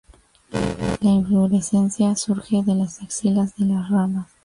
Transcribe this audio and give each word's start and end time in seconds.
La 1.03 1.11
inflorescencia 1.11 2.15
surge 2.15 2.63
de 2.65 2.73
las 2.73 3.03
axilas 3.03 3.55
de 3.57 3.65
las 3.67 3.87
ramas. 3.87 4.25